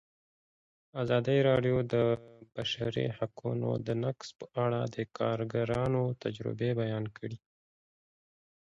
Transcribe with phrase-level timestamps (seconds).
[1.01, 1.93] ازادي راډیو د د
[2.55, 3.69] بشري حقونو
[4.03, 7.37] نقض په اړه د کارګرانو تجربې بیان کړي.